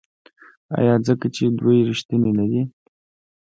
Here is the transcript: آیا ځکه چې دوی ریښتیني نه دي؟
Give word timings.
آیا 0.77 0.95
ځکه 1.07 1.27
چې 1.35 1.43
دوی 1.59 1.77
ریښتیني 1.89 2.31
نه 2.39 2.45
دي؟ 2.51 2.61